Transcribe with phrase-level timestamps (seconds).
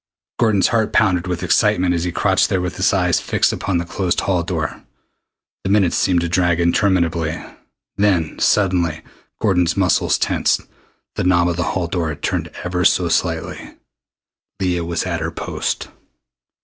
[0.39, 3.85] Gordon's heart pounded with excitement as he crouched there with his eyes fixed upon the
[3.85, 4.83] closed hall door.
[5.63, 7.39] The minutes seemed to drag interminably.
[7.97, 9.03] Then suddenly
[9.39, 10.61] Gordon's muscles tensed.
[11.17, 13.75] The knob of the hall door had turned ever so slightly.
[14.59, 15.89] Leah was at her post!